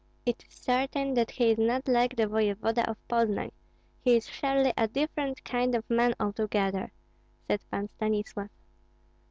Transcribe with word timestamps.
"It 0.25 0.43
is 0.49 0.55
certain 0.55 1.13
that 1.13 1.29
he 1.29 1.51
is 1.51 1.59
not 1.59 1.87
like 1.87 2.15
the 2.15 2.23
voevoda 2.25 2.89
of 2.89 2.97
Poznan; 3.07 3.51
he 3.99 4.15
is 4.15 4.27
surely 4.27 4.73
a 4.75 4.87
different 4.87 5.43
kind 5.43 5.75
of 5.75 5.87
man 5.91 6.15
altogether," 6.19 6.91
said 7.47 7.59
Pan 7.69 7.87
Stanislav. 7.87 8.49